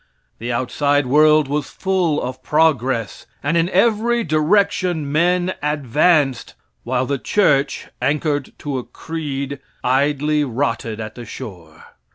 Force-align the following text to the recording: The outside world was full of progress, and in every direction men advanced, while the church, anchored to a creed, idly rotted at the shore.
The 0.39 0.51
outside 0.51 1.05
world 1.05 1.47
was 1.47 1.69
full 1.69 2.19
of 2.23 2.41
progress, 2.41 3.27
and 3.43 3.55
in 3.55 3.69
every 3.69 4.23
direction 4.23 5.11
men 5.11 5.53
advanced, 5.61 6.55
while 6.83 7.05
the 7.05 7.19
church, 7.19 7.87
anchored 8.01 8.51
to 8.57 8.79
a 8.79 8.83
creed, 8.83 9.59
idly 9.83 10.43
rotted 10.43 10.99
at 10.99 11.13
the 11.13 11.23
shore. 11.25 11.85